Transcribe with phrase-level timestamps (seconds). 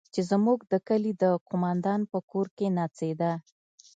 [0.13, 3.31] چې زموږ د کلي د قومندان په کور کښې نڅېده.